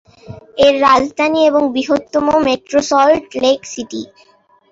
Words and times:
এর 0.57 0.73
রাজধানী 0.81 1.39
এবং 1.49 1.63
বৃহত্তম 1.73 2.25
মেট্রো 2.45 2.79
সল্ট 2.89 3.25
লেক 3.43 3.59
সিটি। 3.71 4.01